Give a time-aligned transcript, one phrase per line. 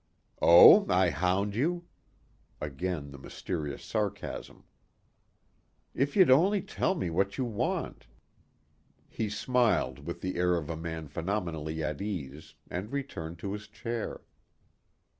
[0.41, 1.85] "Oh, I hound you?"
[2.59, 4.63] Again the mysterious sarcasm.
[5.93, 8.07] "If you'd only tell me what you want."
[9.09, 13.67] He smiled with the air of a man phenomenally at ease and returned to his
[13.67, 14.23] chair.